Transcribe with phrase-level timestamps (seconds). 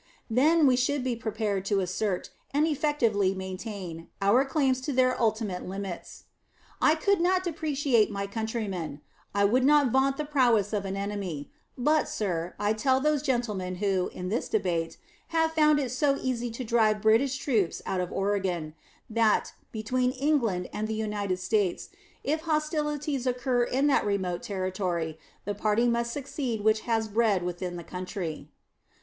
[0.31, 5.67] Then we should be prepared to assert, and effectively maintain, our claims to their ultimate
[5.67, 6.23] limits.
[6.81, 9.01] I could not depreciate my countrymen;
[9.35, 13.75] I would not vaunt the prowess of an enemy; but, sir, I tell those gentlemen
[13.75, 18.11] who, in this debate, have found it so easy to drive British troops out of
[18.11, 18.73] Oregon,
[19.07, 21.89] that, between England and the United States,
[22.23, 27.75] if hostilities occur in that remote territory, the party must succeed which has bread within
[27.75, 28.49] the country....